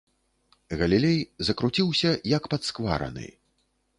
Галілей 0.79 1.19
закруціўся, 1.51 2.09
як 2.37 2.49
падсквараны. 2.53 3.27